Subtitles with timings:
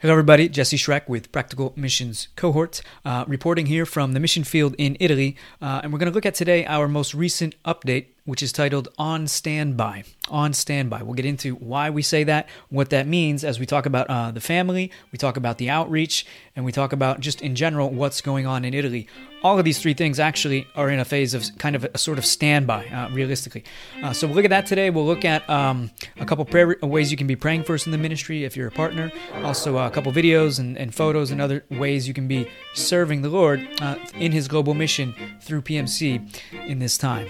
[0.00, 0.48] Hello, everybody.
[0.48, 5.36] Jesse Schreck with Practical Missions Cohort, uh, reporting here from the mission field in Italy.
[5.60, 8.88] Uh, and we're going to look at today our most recent update which is titled
[8.98, 10.04] On Standby.
[10.28, 11.02] On Standby.
[11.02, 14.30] We'll get into why we say that, what that means as we talk about uh,
[14.30, 18.20] the family, we talk about the outreach, and we talk about just in general what's
[18.20, 19.08] going on in Italy.
[19.42, 22.18] All of these three things actually are in a phase of kind of a, sort
[22.18, 23.64] of standby, uh, realistically.
[24.02, 24.90] Uh, so we'll look at that today.
[24.90, 27.92] We'll look at um, a couple prayer ways you can be praying for us in
[27.92, 29.10] the ministry if you're a partner.
[29.42, 33.22] Also, uh, a couple videos and, and, photos and other ways you can be serving
[33.22, 37.28] the Lord uh, in His global mission through PMC in this time.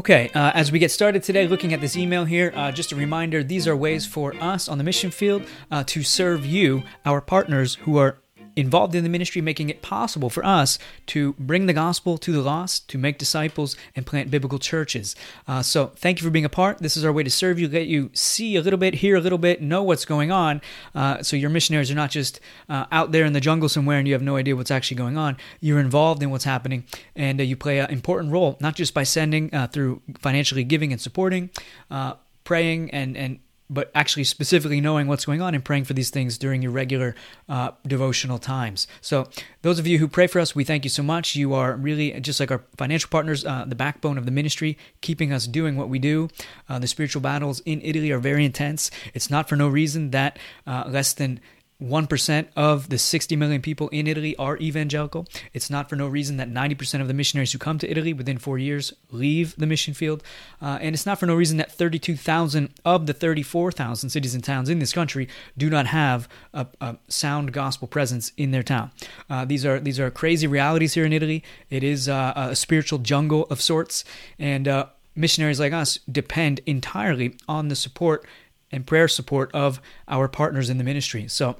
[0.00, 2.96] Okay, uh, as we get started today looking at this email here, uh, just a
[2.96, 7.20] reminder these are ways for us on the mission field uh, to serve you, our
[7.20, 8.16] partners who are
[8.60, 12.42] involved in the ministry, making it possible for us to bring the gospel to the
[12.42, 15.16] lost, to make disciples, and plant biblical churches.
[15.48, 16.78] Uh, so, thank you for being a part.
[16.78, 19.20] This is our way to serve you, let you see a little bit, hear a
[19.20, 20.60] little bit, know what's going on.
[20.94, 24.06] Uh, so, your missionaries are not just uh, out there in the jungle somewhere and
[24.06, 25.36] you have no idea what's actually going on.
[25.60, 26.84] You're involved in what's happening,
[27.16, 30.92] and uh, you play an important role, not just by sending uh, through financially giving
[30.92, 31.50] and supporting,
[31.90, 33.38] uh, praying and and
[33.70, 37.14] but actually specifically knowing what's going on and praying for these things during your regular
[37.48, 38.86] uh, devotional times.
[39.00, 39.28] So,
[39.62, 41.36] those of you who pray for us, we thank you so much.
[41.36, 45.32] You are really, just like our financial partners, uh, the backbone of the ministry, keeping
[45.32, 46.28] us doing what we do.
[46.68, 48.90] Uh, the spiritual battles in Italy are very intense.
[49.14, 51.40] It's not for no reason that uh, less than
[51.82, 55.26] 1% of the 60 million people in Italy are evangelical.
[55.54, 58.38] It's not for no reason that 90% of the missionaries who come to Italy within
[58.38, 60.22] four years leave the mission field.
[60.60, 64.68] Uh, and it's not for no reason that 32,000 of the 34,000 cities and towns
[64.68, 68.90] in this country do not have a, a sound gospel presence in their town.
[69.28, 71.42] Uh, these, are, these are crazy realities here in Italy.
[71.70, 74.04] It is uh, a spiritual jungle of sorts.
[74.38, 78.26] And uh, missionaries like us depend entirely on the support
[78.70, 81.26] and prayer support of our partners in the ministry.
[81.28, 81.56] So,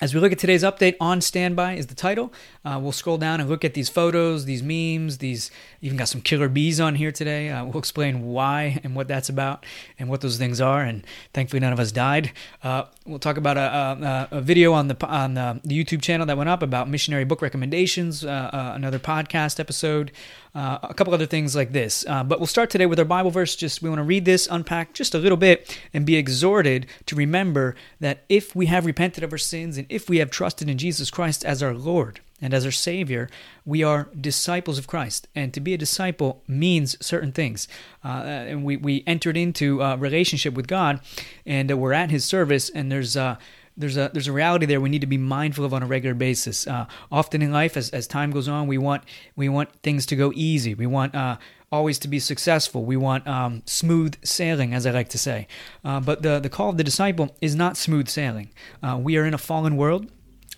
[0.00, 2.32] as we look at today's update, On Standby is the title.
[2.66, 6.20] Uh, we'll scroll down and look at these photos, these memes, these even got some
[6.20, 7.48] killer bees on here today.
[7.48, 9.64] Uh, we'll explain why and what that's about
[10.00, 10.82] and what those things are.
[10.82, 12.32] And thankfully, none of us died.
[12.64, 16.36] Uh, we'll talk about a, a, a, video on the on the, YouTube channel that
[16.36, 20.10] went up about missionary book recommendations, uh, uh, another podcast episode,
[20.56, 22.04] uh, a couple other things like this.
[22.04, 23.54] but we'll start today with our Bible verse.
[23.54, 27.14] Just we want to read this, unpack just a little bit, and be exhorted to
[27.14, 30.78] remember that if we have repented of our sins and if we have trusted in
[30.78, 33.28] Jesus Christ as our Lord and as our Savior,
[33.64, 35.26] we are disciples of Christ.
[35.34, 37.66] And to be a disciple means certain things.
[38.04, 41.00] Uh, and we, we entered into a relationship with God,
[41.46, 43.36] and uh, we're at His service, and there's uh,
[43.78, 46.14] there's a there's a reality there we need to be mindful of on a regular
[46.14, 46.66] basis.
[46.66, 49.04] Uh, often in life, as, as time goes on, we want
[49.34, 50.74] we want things to go easy.
[50.74, 51.36] We want uh,
[51.70, 52.84] always to be successful.
[52.84, 55.46] We want um, smooth sailing, as I like to say.
[55.84, 58.50] Uh, but the, the call of the disciple is not smooth sailing.
[58.82, 60.10] Uh, we are in a fallen world.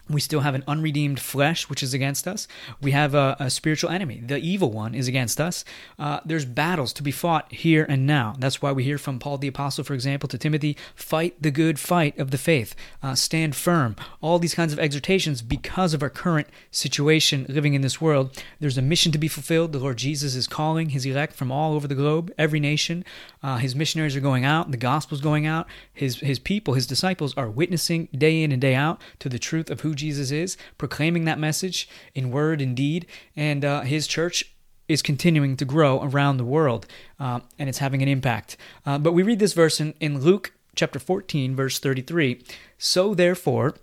[0.09, 2.49] We still have an unredeemed flesh, which is against us.
[2.81, 4.21] We have a, a spiritual enemy.
[4.25, 5.65] The evil one is against us.
[5.99, 8.35] Uh, there's battles to be fought here and now.
[8.39, 11.79] That's why we hear from Paul the Apostle, for example, to Timothy fight the good
[11.79, 13.97] fight of the faith, uh, stand firm.
[14.21, 18.43] All these kinds of exhortations because of our current situation living in this world.
[18.61, 19.73] There's a mission to be fulfilled.
[19.73, 23.05] The Lord Jesus is calling his elect from all over the globe, every nation.
[23.43, 25.67] Uh, his missionaries are going out, the gospel's going out.
[25.93, 29.71] His, his people, his disciples, are witnessing day in and day out to the truth
[29.71, 34.55] of who Jesus is, proclaiming that message in word and deed, and uh, his church
[34.89, 36.87] is continuing to grow around the world,
[37.21, 38.57] uh, and it's having an impact.
[38.87, 42.43] Uh, but we read this verse in, in Luke chapter 14, verse 33.
[42.79, 43.75] So therefore,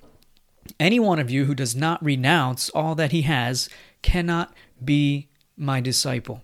[0.80, 3.70] any one of you who does not renounce all that he has
[4.02, 4.54] cannot
[4.84, 5.28] be
[5.58, 6.42] my disciple.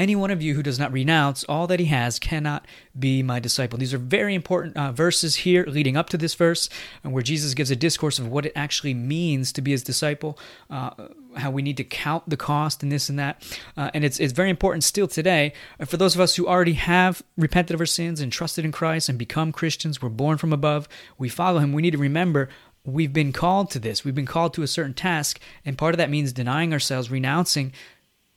[0.00, 2.66] Any one of you who does not renounce all that he has cannot
[2.98, 3.78] be my disciple.
[3.78, 6.70] These are very important uh, verses here leading up to this verse,
[7.02, 10.38] where Jesus gives a discourse of what it actually means to be his disciple,
[10.70, 10.92] uh,
[11.36, 13.46] how we need to count the cost and this and that.
[13.76, 16.72] Uh, and it's, it's very important still today uh, for those of us who already
[16.72, 20.00] have repented of our sins and trusted in Christ and become Christians.
[20.00, 20.88] We're born from above,
[21.18, 21.74] we follow him.
[21.74, 22.48] We need to remember
[22.86, 24.02] we've been called to this.
[24.02, 27.74] We've been called to a certain task, and part of that means denying ourselves, renouncing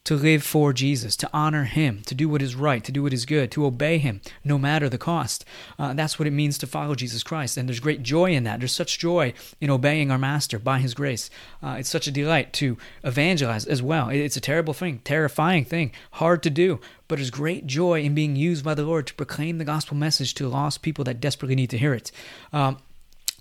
[0.05, 3.13] to live for Jesus, to honor Him, to do what is right, to do what
[3.13, 5.45] is good, to obey Him, no matter the cost.
[5.79, 7.55] Uh, that's what it means to follow Jesus Christ.
[7.55, 8.59] And there's great joy in that.
[8.59, 11.29] There's such joy in obeying our Master by His grace.
[11.61, 14.09] Uh, it's such a delight to evangelize as well.
[14.09, 18.35] It's a terrible thing, terrifying thing, hard to do, but there's great joy in being
[18.35, 21.69] used by the Lord to proclaim the gospel message to lost people that desperately need
[21.69, 22.11] to hear it.
[22.51, 22.77] Um,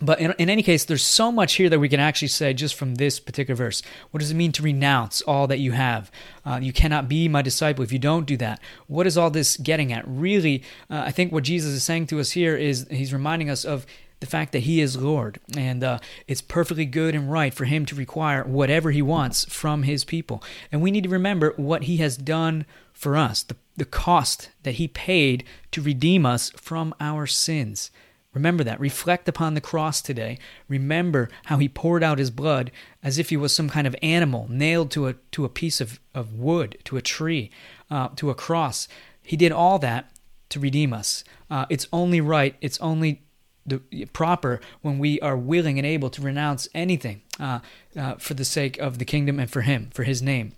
[0.01, 2.75] but in, in, any case, there's so much here that we can actually say just
[2.75, 3.83] from this particular verse.
[4.11, 6.11] What does it mean to renounce all that you have?
[6.45, 8.61] Uh, you cannot be my disciple if you don't do that.
[8.87, 10.05] What is all this getting at?
[10.07, 13.65] Really, uh, I think what Jesus is saying to us here is he's reminding us
[13.65, 13.87] of
[14.23, 15.41] the fact that he is Lord.
[15.57, 19.83] And uh, it's perfectly good and right for him to require whatever he wants from
[19.83, 20.43] his people.
[20.71, 24.77] And we need to remember what he has done for us, the, the cost that
[24.77, 27.91] he paid to redeem us from our sins.
[28.35, 28.81] Remember that.
[28.81, 30.39] Reflect upon the cross today.
[30.69, 32.71] Remember how he poured out his blood
[33.03, 36.01] as if he was some kind of animal nailed to a, to a piece of,
[36.15, 37.51] of wood, to a tree,
[37.91, 38.89] uh, to a cross.
[39.23, 40.11] He did all that
[40.49, 41.25] to redeem us.
[41.51, 43.23] Uh, it's only right, it's only
[43.67, 43.81] the,
[44.13, 47.61] proper when we are willing and able to renounce anything uh,
[47.97, 50.53] uh, for the sake of the kingdom and for Him, for His name.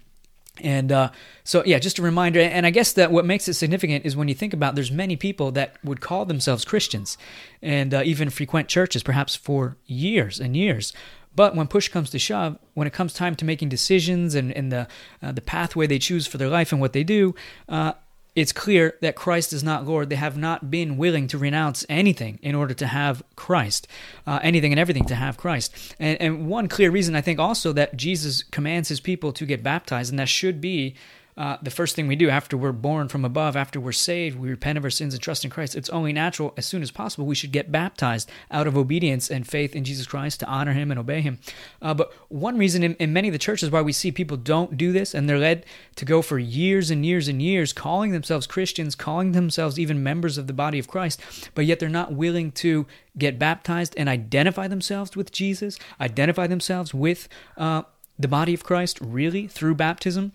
[0.62, 1.10] And uh,
[1.42, 2.40] so, yeah, just a reminder.
[2.40, 5.16] And I guess that what makes it significant is when you think about there's many
[5.16, 7.18] people that would call themselves Christians
[7.60, 10.92] and uh, even frequent churches, perhaps for years and years.
[11.36, 14.70] But when push comes to shove, when it comes time to making decisions and, and
[14.70, 14.86] the
[15.20, 17.34] uh, the pathway they choose for their life and what they do,
[17.68, 17.94] uh,
[18.34, 20.10] it's clear that Christ is not Lord.
[20.10, 23.86] They have not been willing to renounce anything in order to have Christ,
[24.26, 25.94] uh, anything and everything to have Christ.
[25.98, 29.62] And, and one clear reason, I think, also that Jesus commands his people to get
[29.62, 30.94] baptized, and that should be
[31.36, 34.48] uh, the first thing we do after we're born from above, after we're saved, we
[34.48, 35.74] repent of our sins and trust in Christ.
[35.74, 39.46] It's only natural, as soon as possible, we should get baptized out of obedience and
[39.46, 41.40] faith in Jesus Christ to honor Him and obey Him.
[41.82, 44.76] Uh, but one reason in, in many of the churches why we see people don't
[44.76, 45.66] do this and they're led
[45.96, 50.38] to go for years and years and years calling themselves Christians, calling themselves even members
[50.38, 51.20] of the body of Christ,
[51.56, 52.86] but yet they're not willing to
[53.18, 57.82] get baptized and identify themselves with Jesus, identify themselves with uh,
[58.16, 60.32] the body of Christ, really, through baptism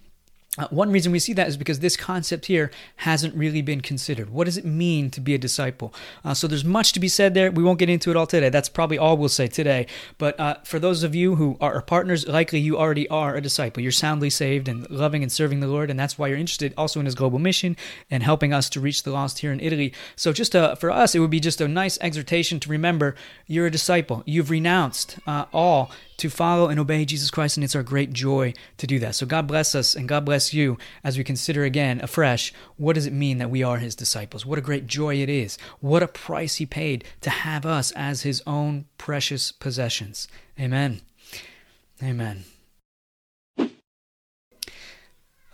[0.59, 4.29] uh, one reason we see that is because this concept here hasn't really been considered.
[4.29, 5.93] What does it mean to be a disciple?
[6.23, 7.49] Uh, so there's much to be said there.
[7.49, 8.49] We won't get into it all today.
[8.49, 9.87] That's probably all we'll say today.
[10.17, 13.81] But uh, for those of you who are partners, likely you already are a disciple.
[13.81, 16.99] You're soundly saved and loving and serving the Lord, and that's why you're interested also
[16.99, 17.77] in His global mission
[18.11, 19.93] and helping us to reach the lost here in Italy.
[20.17, 23.15] So just uh, for us, it would be just a nice exhortation to remember
[23.47, 24.23] you're a disciple.
[24.25, 28.53] You've renounced uh, all to follow and obey Jesus Christ, and it's our great joy
[28.77, 29.15] to do that.
[29.15, 33.05] So God bless us and God bless you as we consider again afresh what does
[33.05, 34.45] it mean that we are His disciples?
[34.45, 35.57] What a great joy it is.
[35.79, 40.27] What a price He paid to have us as His own precious possessions.
[40.59, 41.01] Amen.
[42.03, 42.43] Amen.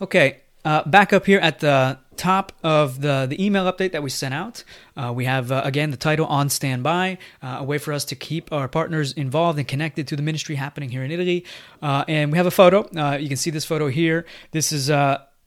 [0.01, 4.09] Okay, uh, back up here at the top of the, the email update that we
[4.09, 4.63] sent out,
[4.97, 8.15] uh, we have, uh, again, the title On Standby, uh, a way for us to
[8.15, 11.45] keep our partners involved and connected to the ministry happening here in Italy.
[11.81, 12.89] Uh, and we have a photo.
[12.97, 14.25] Uh, you can see this photo here.
[14.51, 14.88] This is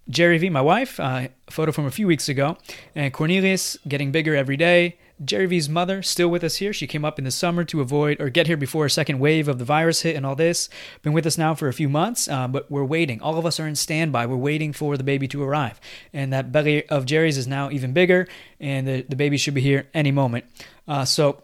[0.08, 2.56] Jerry V, my wife, a photo from a few weeks ago.
[2.94, 4.98] And Cornelius getting bigger every day.
[5.24, 6.72] Jerry V's mother still with us here.
[6.72, 9.48] She came up in the summer to avoid or get here before a second wave
[9.48, 10.68] of the virus hit and all this.
[11.02, 13.20] Been with us now for a few months, uh, but we're waiting.
[13.20, 14.26] All of us are in standby.
[14.26, 15.80] We're waiting for the baby to arrive.
[16.12, 18.28] And that belly of Jerry's is now even bigger,
[18.60, 20.44] and the, the baby should be here any moment.
[20.86, 21.42] Uh, so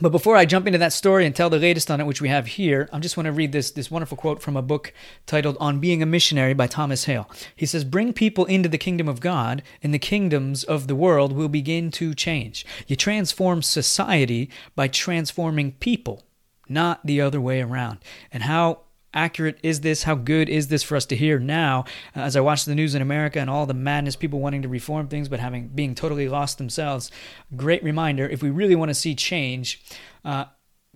[0.00, 2.28] but before I jump into that story and tell the latest on it, which we
[2.28, 4.92] have here, I just want to read this, this wonderful quote from a book
[5.26, 7.30] titled On Being a Missionary by Thomas Hale.
[7.54, 11.32] He says, Bring people into the kingdom of God, and the kingdoms of the world
[11.32, 12.64] will begin to change.
[12.86, 16.24] You transform society by transforming people,
[16.68, 17.98] not the other way around.
[18.32, 18.80] And how
[19.14, 20.04] accurate is this?
[20.04, 21.84] How good is this for us to hear now?
[22.16, 24.68] Uh, as I watch the news in America and all the madness, people wanting to
[24.68, 27.10] reform things but having being totally lost themselves.
[27.56, 29.82] Great reminder: if we really want to see change.
[30.24, 30.44] Uh,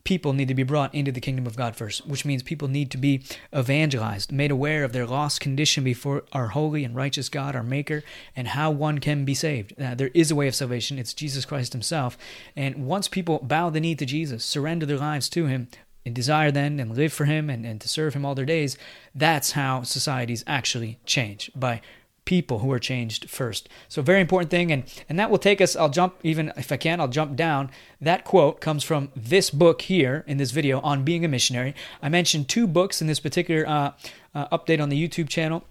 [0.04, 2.90] people need to be brought into the kingdom of God first, which means people need
[2.90, 3.24] to be
[3.56, 8.04] evangelized, made aware of their lost condition before our holy and righteous God, our Maker,
[8.36, 9.74] and how one can be saved.
[9.80, 12.16] Uh, there is a way of salvation, it's Jesus Christ Himself.
[12.54, 15.68] And once people bow the knee to Jesus, surrender their lives to Him,
[16.04, 18.76] and desire then and live for him and, and to serve him all their days,
[19.14, 21.80] that's how societies actually change by
[22.24, 23.68] people who are changed first.
[23.88, 26.76] So very important thing and and that will take us I'll jump even if I
[26.76, 27.70] can I'll jump down.
[28.00, 31.74] That quote comes from this book here in this video on being a missionary.
[32.02, 33.92] I mentioned two books in this particular uh,
[34.34, 35.64] uh, update on the YouTube channel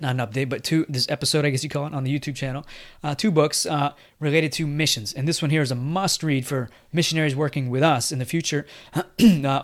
[0.00, 2.36] not an update, but two this episode, I guess you call it, on the YouTube
[2.36, 2.64] channel.
[3.02, 6.46] Uh, two books uh, related to missions, and this one here is a must read
[6.46, 8.66] for missionaries working with us in the future.
[8.94, 9.02] uh,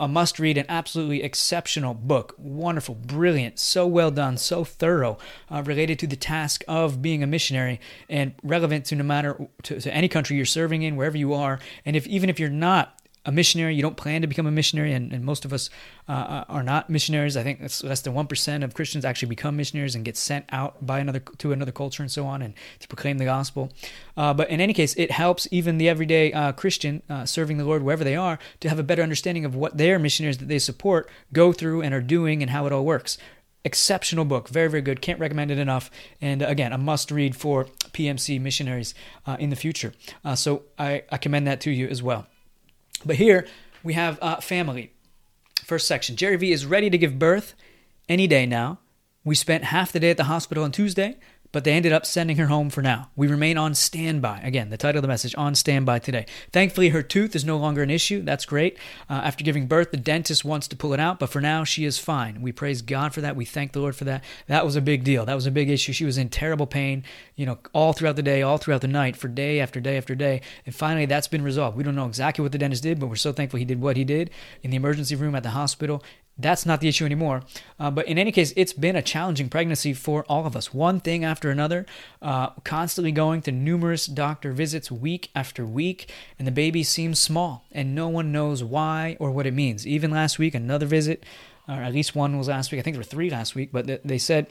[0.00, 5.19] a must read, an absolutely exceptional book, wonderful, brilliant, so well done, so thorough,
[5.50, 9.81] uh, related to the task of being a missionary, and relevant to no matter to,
[9.81, 13.00] to any country you're serving in, wherever you are, and if even if you're not
[13.26, 15.71] a missionary, you don't plan to become a missionary, and, and most of us
[16.09, 17.37] uh, uh are not missionaries.
[17.37, 20.45] I think it's less than one percent of Christians actually become missionaries and get sent
[20.50, 23.73] out by another to another culture and so on, and to proclaim the gospel.
[24.16, 27.64] Uh, but in any case, it helps even the everyday uh, Christian uh, serving the
[27.64, 30.59] Lord wherever they are to have a better understanding of what their missionaries that they
[30.59, 33.16] support go through and are doing and how it all works.
[33.64, 34.49] Exceptional book.
[34.49, 35.00] Very very good.
[35.00, 35.90] Can't recommend it enough.
[36.21, 38.95] And uh, again a must read for pmc missionaries
[39.26, 39.95] uh, in the future.
[40.23, 42.26] Uh, so I, I commend that to you as well
[43.04, 43.46] but here
[43.82, 44.92] we have uh, family.
[45.64, 47.54] First section Jerry V is ready to give birth
[48.08, 48.78] any day now.
[49.25, 51.16] We spent half the day at the hospital on Tuesday
[51.54, 53.11] but they ended up sending her home for now.
[53.14, 54.40] We remain on standby.
[54.40, 56.26] Again, the title of the message, on standby today.
[56.50, 58.23] Thankfully, her tooth is no longer an issue.
[58.23, 58.76] That's great.
[59.08, 61.84] Uh, after giving birth, the dentist wants to pull it out, but for now, she
[61.84, 62.42] is fine.
[62.42, 63.37] We praise God for that.
[63.37, 64.25] We thank the Lord for that.
[64.49, 65.25] That was a big deal.
[65.25, 65.92] That was a big issue.
[65.92, 67.04] She was in terrible pain,
[67.37, 70.16] you know, all throughout the day, all throughout the night, for day after day after
[70.16, 70.40] day.
[70.66, 71.76] And finally, that's been resolved.
[71.76, 73.96] We don't know exactly what the dentist did, but we're so thankful he did what
[73.96, 74.30] he did
[74.64, 76.02] in the emergency room at the hospital
[76.37, 77.43] that's not the issue anymore.
[77.79, 80.75] Uh, but in any case, it's been a challenging pregnancy for all of us.
[80.75, 81.87] One thing after another,
[82.21, 87.64] uh, constantly going to numerous doctor visits week after week, and the baby seems small,
[87.71, 89.87] and no one knows why or what it means.
[89.87, 91.25] Even last week, another visit,
[91.69, 92.81] or at least one was last week.
[92.81, 94.49] I think there were three last week, but they said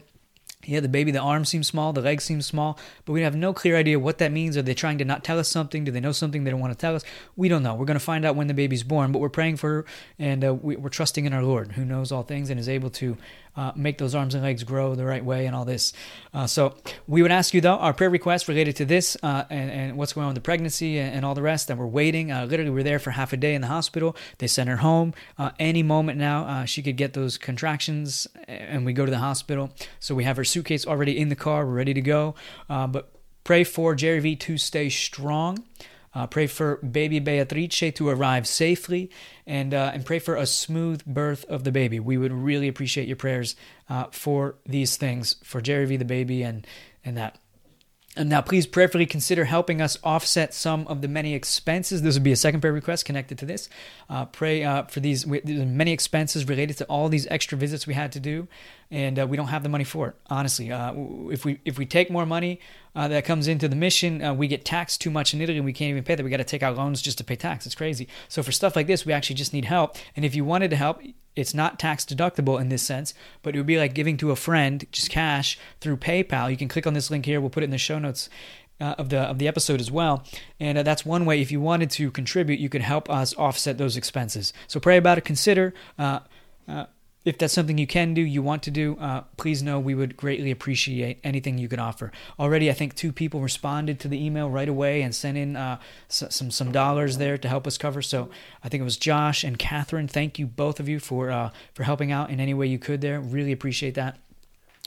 [0.66, 3.52] yeah, the baby, the arms seem small, the legs seem small, but we have no
[3.52, 4.56] clear idea what that means.
[4.56, 5.84] Are they trying to not tell us something?
[5.84, 7.04] Do they know something they don't want to tell us?
[7.36, 7.74] We don't know.
[7.74, 9.84] We're going to find out when the baby's born, but we're praying for her
[10.18, 12.90] and uh, we, are trusting in our Lord who knows all things and is able
[12.90, 13.16] to
[13.56, 15.92] uh, make those arms and legs grow the right way and all this.
[16.32, 16.74] Uh, so
[17.06, 20.12] we would ask you though our prayer requests related to this uh, and, and, what's
[20.12, 21.70] going on with the pregnancy and, and all the rest.
[21.70, 22.32] And we're waiting.
[22.32, 24.16] Uh, literally, we're there for half a day in the hospital.
[24.38, 25.14] They sent her home.
[25.38, 29.70] Uh, any moment now, she could get those contractions, and we go to the hospital.
[30.00, 31.66] So we have her suitcase already in the car.
[31.66, 32.34] We're ready to go.
[32.68, 33.12] but
[33.44, 35.64] pray for Jerry V to stay strong.
[36.14, 39.10] Uh, pray for baby Beatrice to arrive safely
[39.46, 41.98] and, uh, and pray for a smooth birth of the baby.
[41.98, 43.56] We would really appreciate your prayers
[43.88, 46.66] uh, for these things, for Jerry V, the baby, and,
[47.04, 47.38] and that.
[48.16, 52.02] And now, please prayerfully consider helping us offset some of the many expenses.
[52.02, 53.68] This would be a second prayer request connected to this.
[54.08, 58.12] Uh, pray uh, for these many expenses related to all these extra visits we had
[58.12, 58.46] to do,
[58.94, 60.14] and uh, we don't have the money for it.
[60.30, 60.94] Honestly, uh,
[61.28, 62.60] if we if we take more money
[62.94, 65.64] uh, that comes into the mission, uh, we get taxed too much in Italy, and
[65.64, 66.22] we can't even pay that.
[66.22, 67.66] We got to take out loans just to pay tax.
[67.66, 68.06] It's crazy.
[68.28, 69.96] So for stuff like this, we actually just need help.
[70.14, 71.02] And if you wanted to help,
[71.34, 74.36] it's not tax deductible in this sense, but it would be like giving to a
[74.36, 76.48] friend just cash through PayPal.
[76.48, 77.40] You can click on this link here.
[77.40, 78.30] We'll put it in the show notes.
[78.80, 80.24] Uh, of the of the episode as well,
[80.58, 81.40] and uh, that's one way.
[81.40, 84.52] If you wanted to contribute, you could help us offset those expenses.
[84.66, 85.24] So pray about it.
[85.24, 86.18] Consider uh,
[86.66, 86.86] uh
[87.24, 90.16] if that's something you can do, you want to do, uh, please know we would
[90.16, 92.12] greatly appreciate anything you could offer.
[92.38, 95.78] Already, I think two people responded to the email right away and sent in uh,
[96.08, 98.02] some some dollars there to help us cover.
[98.02, 98.28] So
[98.62, 100.08] I think it was Josh and Catherine.
[100.08, 103.00] Thank you both of you for uh, for helping out in any way you could
[103.00, 103.20] there.
[103.20, 104.18] Really appreciate that.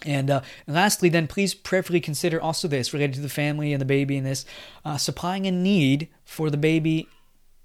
[0.06, 3.86] And uh, lastly, then please prayerfully consider also this related to the family and the
[3.86, 4.46] baby and this
[4.86, 7.10] uh, supplying a need for the baby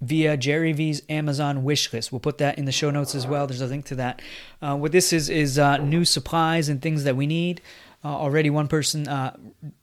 [0.03, 2.11] via Jerry V's Amazon wish list.
[2.11, 3.47] We'll put that in the show notes as well.
[3.47, 4.21] There's a link to that.
[4.61, 7.61] Uh, what this is is uh, new supplies and things that we need.
[8.03, 9.35] Uh, already, one person uh,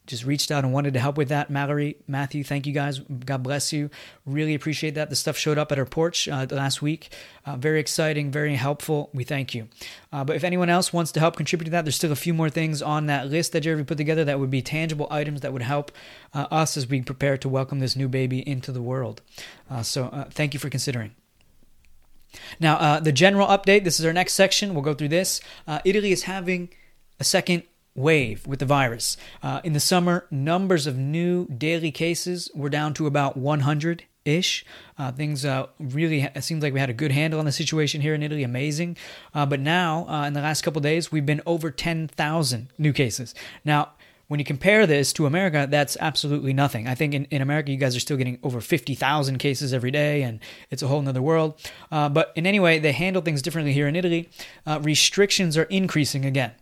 [0.07, 1.49] just reached out and wanted to help with that.
[1.49, 2.99] Mallory, Matthew, thank you guys.
[2.99, 3.89] God bless you.
[4.27, 5.09] Really appreciate that.
[5.09, 7.15] The stuff showed up at our porch uh, last week.
[7.47, 9.09] Uh, very exciting, very helpful.
[9.15, 9.69] We thank you.
[10.13, 12.35] Uh, but if anyone else wants to help contribute to that, there's still a few
[12.35, 15.55] more things on that list that Jerry put together that would be tangible items that
[15.55, 15.91] would help
[16.35, 19.23] uh, us as we prepare to welcome this new baby into the world.
[19.83, 21.15] so thank you for considering.
[22.61, 23.85] Now, the general update.
[23.85, 24.75] This is our next section.
[24.75, 25.41] We'll go through this.
[25.85, 26.69] Italy is having
[27.19, 29.17] a second wave with the virus.
[29.43, 34.65] Uh, in the summer, numbers of new daily cases were down to about 100 ish.
[34.99, 38.01] Uh, things uh, really, it seems like we had a good handle on the situation
[38.01, 38.97] here in Italy, amazing.
[39.35, 43.35] Uh, but now, uh, in the last couple days, we've been over 10,000 new cases.
[43.65, 43.93] Now,
[44.29, 46.87] when you compare this to America, that's absolutely nothing.
[46.87, 50.23] I think in, in America, you guys are still getting over 50,000 cases every day,
[50.23, 50.39] and
[50.71, 51.61] it's a whole nother world.
[51.91, 54.31] Uh, but in any way, they handle things differently here in Italy.
[54.65, 56.53] Uh, restrictions are increasing again.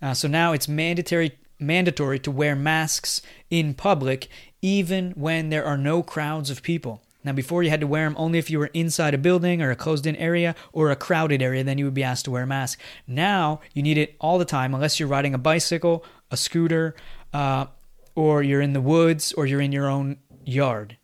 [0.00, 4.28] Uh, so now it's mandatory mandatory to wear masks in public
[4.60, 7.00] even when there are no crowds of people.
[7.24, 9.70] Now, before you had to wear them only if you were inside a building or
[9.70, 12.42] a closed in area or a crowded area, then you would be asked to wear
[12.42, 12.80] a mask.
[13.06, 16.96] Now, you need it all the time unless you're riding a bicycle, a scooter,
[17.32, 17.66] uh,
[18.14, 20.96] or you're in the woods or you're in your own yard.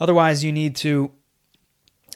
[0.00, 1.10] Otherwise, you need to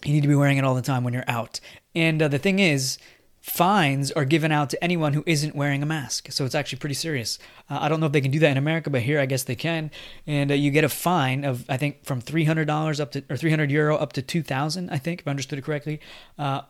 [0.04, 1.60] you need to be wearing it all the time when you're out.
[1.94, 2.98] And uh, the thing is,
[3.42, 6.30] fines are given out to anyone who isn't wearing a mask.
[6.30, 7.38] So it's actually pretty serious.
[7.68, 9.42] Uh, I don't know if they can do that in America, but here I guess
[9.42, 9.90] they can.
[10.26, 13.24] And uh, you get a fine of I think from three hundred dollars up to
[13.28, 14.90] or three hundred euro up to two thousand.
[14.90, 16.00] I think if I understood it correctly,
[16.38, 16.62] uh,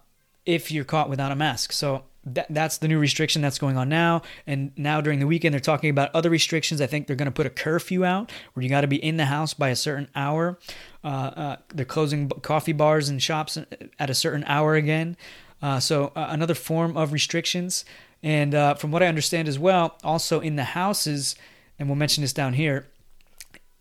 [0.46, 1.72] if you're caught without a mask.
[1.72, 4.22] So that, that's the new restriction that's going on now.
[4.46, 6.80] And now during the weekend, they're talking about other restrictions.
[6.80, 9.18] I think they're going to put a curfew out where you got to be in
[9.18, 10.58] the house by a certain hour.
[11.04, 13.58] Uh, uh, they're closing coffee bars and shops
[13.98, 15.16] at a certain hour again.
[15.62, 17.84] Uh, so uh, another form of restrictions.
[18.22, 21.36] And uh, from what I understand as well, also in the houses,
[21.78, 22.86] and we'll mention this down here,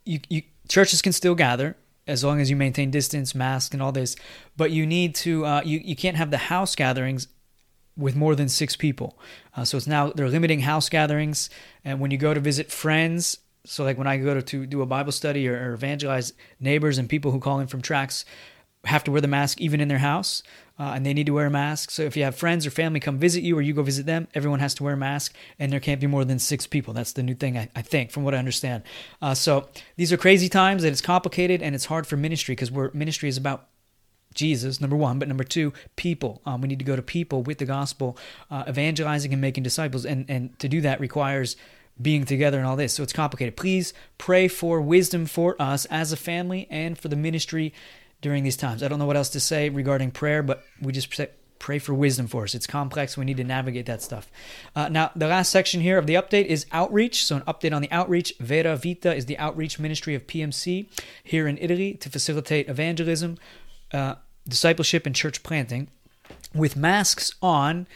[0.06, 1.76] you, you churches can still gather
[2.08, 4.16] as long as you maintain distance, mask, and all this.
[4.58, 7.28] But you need to uh, you you can't have the house gatherings
[7.98, 9.18] with more than six people.
[9.56, 11.50] Uh, so it's now they're limiting house gatherings,
[11.84, 14.82] and when you go to visit friends, so like when I go to, to do
[14.82, 18.26] a Bible study or, or evangelize neighbors and people who call in from tracks,
[18.86, 20.42] have to wear the mask even in their house,
[20.80, 21.92] uh, and they need to wear a mask.
[21.92, 24.28] So if you have friends or family come visit you, or you go visit them,
[24.34, 26.94] everyone has to wear a mask, and there can't be more than six people.
[26.94, 28.84] That's the new thing, I, I think, from what I understand.
[29.22, 32.72] Uh, so these are crazy times, and it's complicated, and it's hard for ministry because
[32.72, 33.68] we're, ministry is about
[34.34, 36.42] Jesus, number one, but number two, people.
[36.46, 38.18] Um, we need to go to people with the gospel,
[38.50, 41.58] uh, evangelizing and making disciples, and and to do that requires
[42.02, 42.94] being together and all this.
[42.94, 43.58] So it's complicated.
[43.58, 47.74] Please pray for wisdom for us as a family and for the ministry
[48.22, 48.84] during these times.
[48.84, 51.10] I don't know what else to say regarding prayer, but we just
[51.62, 52.56] pray for wisdom for us.
[52.56, 53.16] It's complex.
[53.16, 54.32] We need to navigate that stuff.
[54.76, 57.24] Uh, now, the last section here of the update is outreach.
[57.24, 58.34] So, an update on the outreach.
[58.40, 60.88] Vera Vita is the outreach ministry of PMC
[61.24, 63.38] here in Italy to facilitate evangelism,
[63.94, 64.16] uh,
[64.48, 65.88] discipleship, and church planting.
[66.54, 67.88] With masks on,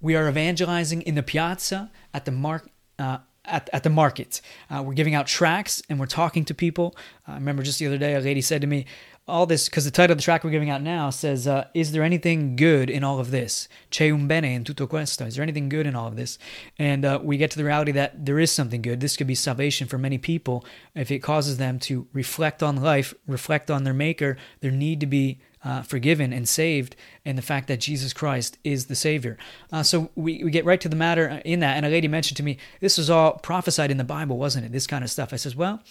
[0.00, 2.70] we are evangelizing in the piazza at the mark.
[2.98, 4.40] Uh, at, at the market.
[4.70, 6.96] Uh, we're giving out tracts and we're talking to people.
[7.26, 8.86] I remember just the other day, a lady said to me,
[9.26, 11.92] all this because the title of the track we're giving out now says, uh, "Is
[11.92, 13.68] there anything good in all of this?
[13.90, 15.24] C'è un bene in tutto questo?
[15.24, 16.38] Is there anything good in all of this?"
[16.78, 19.00] And uh, we get to the reality that there is something good.
[19.00, 20.64] This could be salvation for many people
[20.94, 25.06] if it causes them to reflect on life, reflect on their Maker, their need to
[25.06, 29.38] be uh, forgiven and saved, and the fact that Jesus Christ is the Savior.
[29.72, 31.76] Uh, so we, we get right to the matter in that.
[31.76, 34.72] And a lady mentioned to me, this was all prophesied in the Bible, wasn't it?
[34.72, 35.32] This kind of stuff.
[35.32, 35.82] I says, well,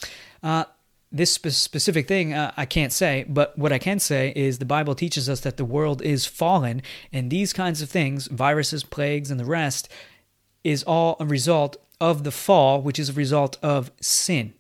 [0.44, 0.66] uh,
[1.14, 4.96] this specific thing uh, I can't say, but what I can say is the Bible
[4.96, 9.40] teaches us that the world is fallen, and these kinds of things, viruses, plagues, and
[9.40, 9.88] the rest,
[10.64, 14.56] is all a result of the fall, which is a result of sin.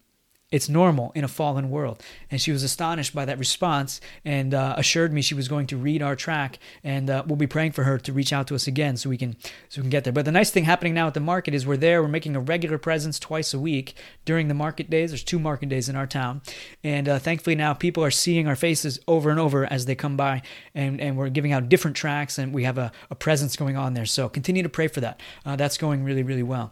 [0.53, 2.03] It's normal in a fallen world.
[2.29, 5.77] And she was astonished by that response and uh, assured me she was going to
[5.77, 6.59] read our track.
[6.83, 9.17] And uh, we'll be praying for her to reach out to us again so we
[9.17, 9.35] can
[9.67, 10.13] so we can get there.
[10.13, 12.03] But the nice thing happening now at the market is we're there.
[12.03, 15.09] We're making a regular presence twice a week during the market days.
[15.09, 16.43] There's two market days in our town,
[16.83, 20.15] and uh, thankfully now people are seeing our faces over and over as they come
[20.15, 20.43] by,
[20.75, 23.95] and and we're giving out different tracks, and we have a, a presence going on
[23.95, 24.05] there.
[24.05, 25.19] So continue to pray for that.
[25.47, 26.71] Uh, that's going really really well.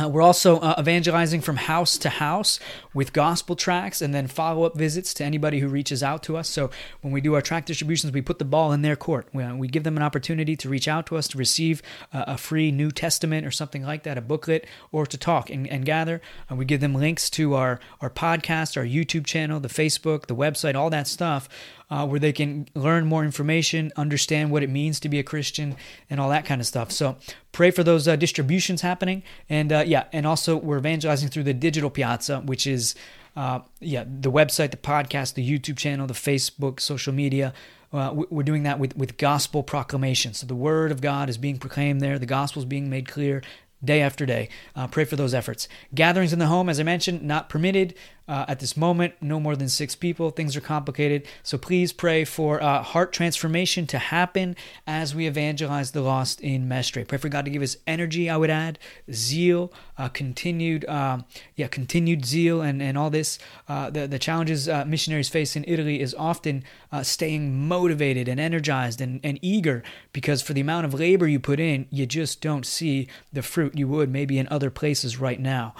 [0.00, 2.60] Uh, we're also uh, evangelizing from house to house
[2.94, 6.48] with gospel tracts and then follow up visits to anybody who reaches out to us.
[6.48, 9.26] So, when we do our track distributions, we put the ball in their court.
[9.32, 11.82] We, uh, we give them an opportunity to reach out to us to receive
[12.12, 15.66] uh, a free New Testament or something like that, a booklet, or to talk and,
[15.66, 16.20] and gather.
[16.50, 20.76] we give them links to our, our podcast, our YouTube channel, the Facebook, the website,
[20.76, 21.48] all that stuff
[21.90, 25.76] uh, where they can learn more information, understand what it means to be a Christian,
[26.10, 26.92] and all that kind of stuff.
[26.92, 27.16] So
[27.52, 31.54] pray for those uh, distributions happening, and uh, yeah, and also we're evangelizing through the
[31.54, 32.94] digital piazza, which is
[33.36, 37.52] uh, yeah the website, the podcast, the YouTube channel, the Facebook, social media.
[37.90, 40.34] Uh, we're doing that with, with gospel proclamation.
[40.34, 43.42] So the word of God is being proclaimed there, the gospel is being made clear
[43.82, 44.48] day after day.
[44.74, 45.68] Uh, pray for those efforts.
[45.94, 47.94] Gatherings in the home, as I mentioned, not permitted.
[48.28, 50.30] Uh, at this moment, no more than six people.
[50.30, 51.26] Things are complicated.
[51.42, 54.54] So please pray for uh, heart transformation to happen
[54.86, 57.06] as we evangelize the lost in Mestre.
[57.06, 58.78] Pray for God to give us energy, I would add,
[59.10, 61.24] zeal, uh, continued, um,
[61.56, 63.38] yeah, continued zeal and, and all this.
[63.66, 68.38] Uh, the, the challenges uh, missionaries face in Italy is often uh, staying motivated and
[68.38, 72.42] energized and, and eager because for the amount of labor you put in, you just
[72.42, 75.74] don't see the fruit you would maybe in other places right now.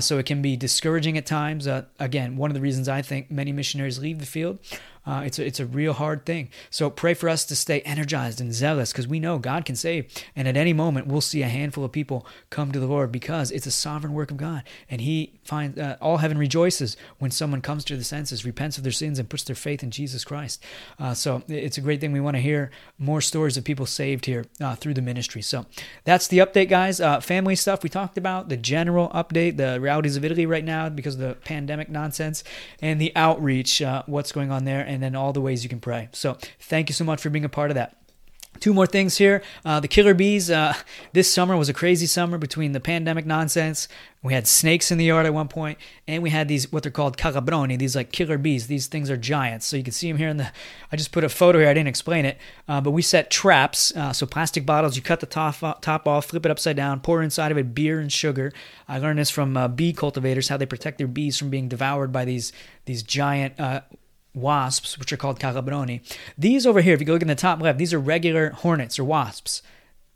[0.00, 1.66] So it can be discouraging at times.
[1.98, 4.58] Again, one of the reasons I think many missionaries leave the field
[5.06, 6.48] uh, it's a, it's a real hard thing.
[6.70, 10.06] So pray for us to stay energized and zealous because we know God can save,
[10.36, 13.50] and at any moment we'll see a handful of people come to the Lord because
[13.50, 17.60] it's a sovereign work of God, and He finds uh, all heaven rejoices when someone
[17.60, 20.62] comes to the senses, repents of their sins, and puts their faith in Jesus Christ.
[20.98, 22.12] Uh, so it's a great thing.
[22.12, 25.42] We want to hear more stories of people saved here uh, through the ministry.
[25.42, 25.66] So
[26.04, 27.00] that's the update, guys.
[27.00, 30.88] Uh, family stuff we talked about, the general update, the realities of Italy right now
[30.88, 32.44] because of the pandemic nonsense,
[32.80, 35.80] and the outreach, uh, what's going on there and then all the ways you can
[35.80, 36.08] pray.
[36.12, 37.96] So thank you so much for being a part of that.
[38.58, 39.42] Two more things here.
[39.64, 40.50] Uh, the killer bees.
[40.50, 40.74] Uh,
[41.12, 43.86] this summer was a crazy summer between the pandemic nonsense.
[44.22, 46.92] We had snakes in the yard at one point, and we had these what they're
[46.92, 47.78] called calabroni.
[47.78, 48.66] These like killer bees.
[48.66, 49.66] These things are giants.
[49.66, 50.52] So you can see them here in the.
[50.90, 51.68] I just put a photo here.
[51.68, 53.96] I didn't explain it, uh, but we set traps.
[53.96, 54.96] Uh, so plastic bottles.
[54.96, 58.00] You cut the top top off, flip it upside down, pour inside of it beer
[58.00, 58.52] and sugar.
[58.88, 62.12] I learned this from uh, bee cultivators how they protect their bees from being devoured
[62.12, 62.52] by these
[62.84, 63.82] these giant uh,
[64.34, 66.00] wasps, which are called calabroni.
[66.38, 69.04] These over here, if you look in the top left, these are regular hornets or
[69.04, 69.62] wasps.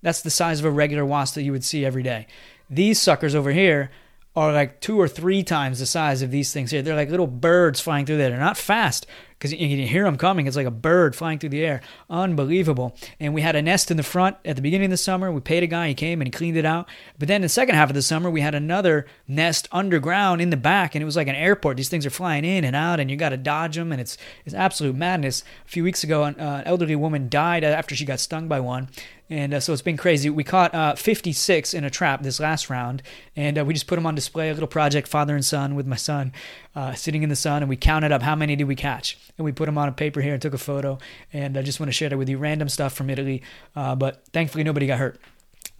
[0.03, 2.27] That's the size of a regular wasp that you would see every day.
[2.69, 3.91] These suckers over here
[4.37, 6.83] are like two or three times the size of these things here.
[6.83, 8.31] They're like little birds flying through there.
[8.31, 9.07] They're not fast
[9.45, 10.47] because you can hear them coming.
[10.47, 11.83] It's like a bird flying through the air.
[12.09, 12.97] Unbelievable.
[13.21, 15.31] And we had a nest in the front at the beginning of the summer.
[15.31, 15.89] We paid a guy.
[15.89, 16.89] He came and he cleaned it out.
[17.19, 20.57] But then the second half of the summer, we had another nest underground in the
[20.57, 21.77] back, and it was like an airport.
[21.77, 24.17] These things are flying in and out, and you got to dodge them, and it's
[24.47, 25.45] it's absolute madness.
[25.67, 28.89] A few weeks ago, an uh, elderly woman died after she got stung by one.
[29.31, 30.29] And uh, so it's been crazy.
[30.29, 33.03] We caught uh, 56 in a trap this last round,
[33.35, 34.51] and uh, we just put them on display.
[34.51, 36.33] A little project, father and son, with my son
[36.75, 39.45] uh, sitting in the sun, and we counted up how many did we catch, and
[39.45, 40.99] we put them on a paper here and took a photo.
[41.33, 42.39] And I just want to share that with you.
[42.39, 43.43] Random stuff from Italy,
[43.77, 45.19] uh, but thankfully nobody got hurt.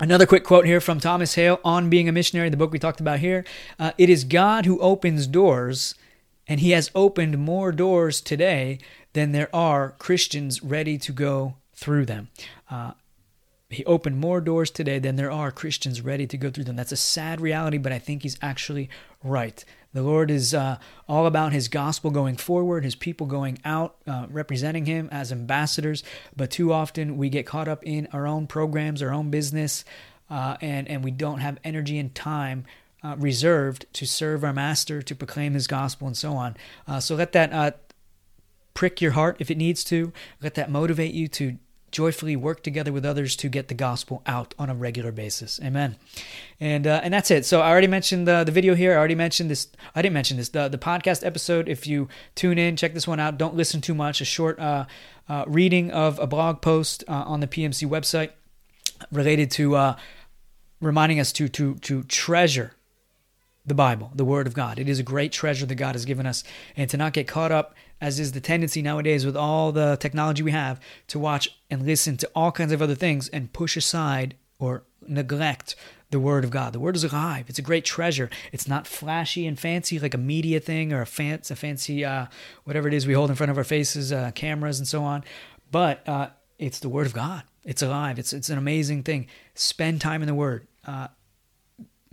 [0.01, 3.01] Another quick quote here from Thomas Hale on being a missionary, the book we talked
[3.01, 3.45] about here.
[3.79, 5.95] Uh, it is God who opens doors,
[6.49, 8.79] and He has opened more doors today
[9.13, 12.29] than there are Christians ready to go through them.
[12.71, 12.93] Uh,
[13.75, 16.77] he opened more doors today than there are Christians ready to go through them.
[16.77, 18.89] That's a sad reality, but I think he's actually
[19.23, 19.65] right.
[19.95, 20.79] The Lord is uh,
[21.09, 26.03] all about his gospel going forward, his people going out, uh, representing him as ambassadors.
[26.37, 29.85] But too often we get caught up in our own programs, our own business,
[30.29, 32.65] uh, and, and we don't have energy and time
[33.05, 36.57] uh, reserved to serve our master, to proclaim his gospel, and so on.
[36.89, 37.71] Uh, so let that uh,
[38.73, 40.13] prick your heart if it needs to.
[40.43, 41.59] Let that motivate you to
[41.95, 45.61] joyfully work together with others to get the gospel out on a regular basis.
[45.63, 45.97] Amen.
[46.59, 47.47] And uh, and that's it.
[47.47, 48.93] So I already mentioned the, the video here.
[48.93, 49.69] I already mentioned this.
[49.95, 50.49] I didn't mention this.
[50.49, 51.69] The, the podcast episode.
[51.69, 53.39] If you tune in, check this one out.
[53.39, 54.21] Don't listen too much.
[54.21, 54.87] A short uh,
[55.29, 58.31] uh, reading of a blog post uh, on the PMC website
[59.13, 59.97] related to uh,
[60.81, 62.73] reminding us to to to treasure
[63.67, 64.79] the Bible, the Word of God.
[64.79, 66.45] It is a great treasure that God has given us,
[66.77, 70.43] and to not get caught up as is the tendency nowadays with all the technology
[70.43, 74.35] we have, to watch and listen to all kinds of other things and push aside
[74.59, 75.75] or neglect
[76.11, 76.75] the Word of God.
[76.75, 77.47] The Word is alive.
[77.49, 78.29] It's a great treasure.
[78.53, 82.27] It's not flashy and fancy like a media thing or a, fancy, a fancy uh,
[82.65, 85.25] whatever it is we hold in front of our faces, uh, cameras and so on.
[85.71, 87.43] But uh, it's the Word of God.
[87.65, 88.19] It's alive.
[88.19, 89.29] It's it's an amazing thing.
[89.55, 90.67] Spend time in the Word.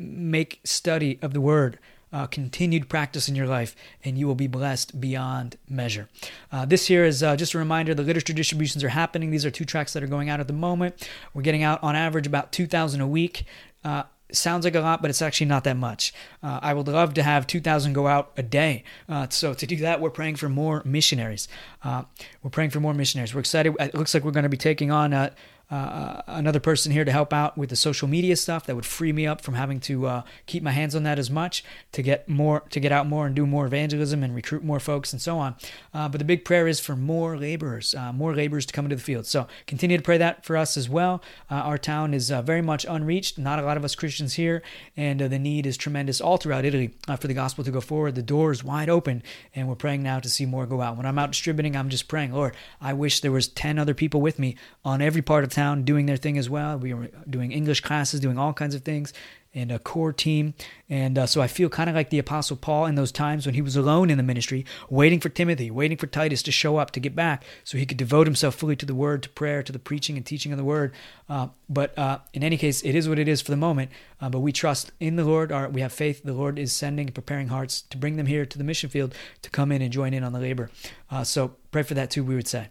[0.02, 1.78] Make study of the Word
[2.14, 6.10] uh, continued practice in your life, and you will be blessed beyond measure.
[6.52, 9.32] Uh, this here is uh, just a reminder the literature distributions are happening.
[9.32, 11.08] These are two tracks that are going out at the moment.
[11.34, 13.46] We're getting out on average about 2,000 a week.
[13.84, 16.14] Uh, sounds like a lot, but it's actually not that much.
[16.44, 18.84] Uh, I would love to have 2,000 go out a day.
[19.08, 21.48] Uh, so to do that, we're praying for more missionaries.
[21.84, 23.34] We're praying for more missionaries.
[23.34, 23.74] We're excited.
[23.80, 25.32] It looks like we're going to be taking on
[25.72, 28.86] uh, uh, another person here to help out with the social media stuff that would
[28.86, 32.02] free me up from having to uh, keep my hands on that as much to
[32.02, 35.22] get more to get out more and do more evangelism and recruit more folks and
[35.22, 35.56] so on.
[35.94, 38.98] Uh, but the big prayer is for more laborers uh, more laborers to come into
[38.98, 39.26] the field.
[39.26, 41.22] So continue to pray that for us as well.
[41.50, 43.38] Our town is very much unreached.
[43.38, 44.62] Not a lot of us christians here.
[44.98, 48.16] And the need is tremendous all throughout italy for the gospel to go forward.
[48.16, 49.24] The door is wide open
[49.56, 50.98] and we're praying now to see more go out.
[50.98, 54.20] When i'm out distributing i'm just praying lord i wish there was 10 other people
[54.20, 56.78] with me on every part of town town doing their thing as well.
[56.78, 59.14] We were doing English classes, doing all kinds of things,
[59.54, 60.54] and a core team.
[60.90, 63.56] And uh, so I feel kind of like the Apostle Paul in those times when
[63.56, 66.92] he was alone in the ministry, waiting for Timothy, waiting for Titus to show up
[66.92, 69.72] to get back so he could devote himself fully to the word, to prayer, to
[69.72, 70.94] the preaching and teaching of the word.
[71.30, 73.92] Uh, but uh, in any case, it is what it is for the moment.
[74.22, 75.52] Uh, but we trust in the Lord.
[75.52, 76.24] Our, we have faith.
[76.24, 79.14] The Lord is sending and preparing hearts to bring them here to the mission field
[79.42, 80.70] to come in and join in on the labor.
[81.10, 82.70] Uh, so pray for that too, we would say.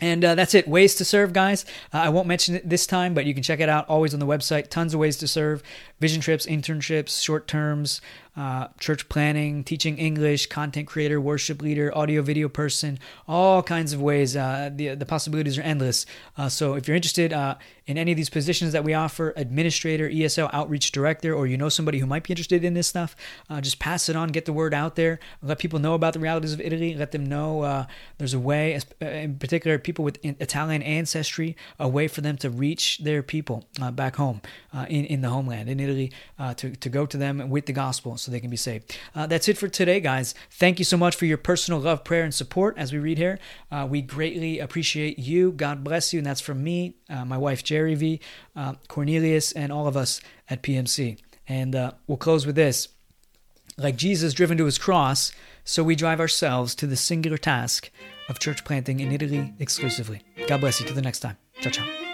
[0.00, 0.68] And uh, that's it.
[0.68, 1.64] Ways to serve, guys.
[1.92, 4.20] Uh, I won't mention it this time, but you can check it out always on
[4.20, 4.68] the website.
[4.68, 5.62] Tons of ways to serve
[5.98, 8.00] vision trips, internships, short terms,
[8.38, 12.96] uh, church planting, teaching English, content creator, worship leader, audio video person,
[13.26, 14.36] all kinds of ways.
[14.36, 16.06] Uh, the, the possibilities are endless.
[16.36, 17.56] Uh, so if you're interested, uh,
[17.88, 21.68] in any of these positions that we offer administrator, ESL, outreach director, or you know
[21.70, 23.16] somebody who might be interested in this stuff,
[23.50, 26.20] uh, just pass it on, get the word out there, let people know about the
[26.20, 27.86] realities of Italy, let them know
[28.18, 32.98] there's a way, in particular, people with Italian ancestry, a way for them to reach
[32.98, 34.42] their people back home
[34.88, 36.12] in, in the homeland, in Italy,
[36.56, 38.96] to, to go to them with the gospel so they can be saved.
[39.14, 40.34] Uh, that's it for today, guys.
[40.50, 43.38] Thank you so much for your personal love, prayer, and support as we read here.
[43.70, 45.52] Uh, we greatly appreciate you.
[45.52, 46.18] God bless you.
[46.18, 48.20] And that's from me, uh, my wife, Jerry V,
[48.88, 51.18] Cornelius, and all of us at PMC.
[51.46, 51.74] And
[52.06, 52.88] we'll close with this.
[53.76, 55.30] Like Jesus driven to his cross,
[55.64, 57.90] so we drive ourselves to the singular task
[58.28, 60.22] of church planting in Italy exclusively.
[60.48, 60.86] God bless you.
[60.86, 61.36] Till the next time.
[61.60, 62.07] Ciao, ciao.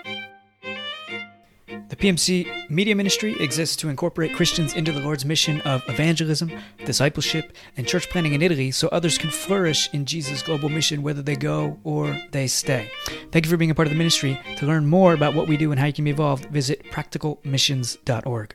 [2.04, 6.52] PMC Media Ministry exists to incorporate Christians into the Lord's mission of evangelism,
[6.84, 11.22] discipleship, and church planting in Italy so others can flourish in Jesus' global mission whether
[11.22, 12.90] they go or they stay.
[13.32, 14.38] Thank you for being a part of the ministry.
[14.58, 18.54] To learn more about what we do and how you can be involved, visit practicalmissions.org.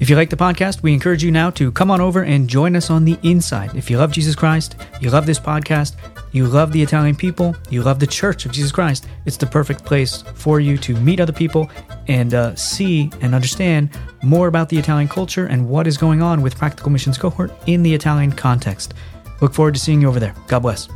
[0.00, 2.76] If you like the podcast, we encourage you now to come on over and join
[2.76, 3.74] us on the inside.
[3.74, 5.94] If you love Jesus Christ, you love this podcast,
[6.34, 9.84] you love the Italian people, you love the Church of Jesus Christ, it's the perfect
[9.84, 11.70] place for you to meet other people
[12.08, 13.90] and uh, see and understand
[14.22, 17.84] more about the Italian culture and what is going on with Practical Missions Cohort in
[17.84, 18.94] the Italian context.
[19.40, 20.34] Look forward to seeing you over there.
[20.48, 20.88] God bless.